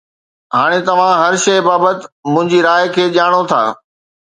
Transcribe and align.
هاڻي 0.55 0.79
توهان 0.87 1.11
هر 1.25 1.33
شيء 1.43 1.61
بابت 1.67 1.99
منهنجي 2.33 2.59
راء 2.69 2.83
کي 2.97 3.05
ڄاڻو 3.21 3.41
ٿا 3.55 3.63